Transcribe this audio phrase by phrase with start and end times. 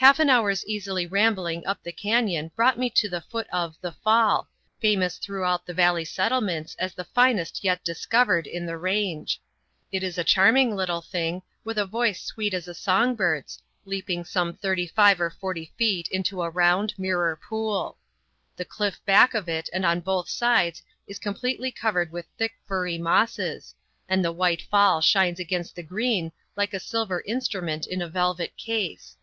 [0.00, 3.92] Half an hour's easy rambling up the cañon brought me to the foot of "The
[3.92, 4.48] Fall,"
[4.80, 9.42] famous throughout the valley settlements as the finest yet discovered in the range.
[9.92, 14.54] It is a charming little thing, with a voice sweet as a songbird's, leaping some
[14.54, 17.98] thirty five or forty feet into a round, mirror pool.
[18.56, 22.96] The cliff back of it and on both sides is completely covered with thick, furry
[22.96, 23.74] mosses,
[24.08, 28.56] and the white fall shines against the green like a silver instrument in a velvet
[28.56, 29.18] case.